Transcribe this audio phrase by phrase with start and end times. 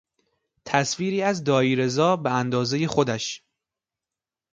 [0.65, 3.43] تصویری از دایی رضا به اندازهی خودش